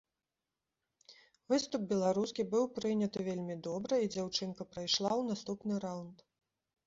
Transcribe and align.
Выступ 1.51 1.81
беларускі 1.91 2.45
быў 2.53 2.65
прыняты 2.79 3.19
вельмі 3.29 3.57
добра, 3.69 3.93
і 4.05 4.09
дзяўчынка 4.15 4.67
прайшла 4.73 5.09
ў 5.09 5.23
наступны 5.35 5.73
раўнд. 5.85 6.17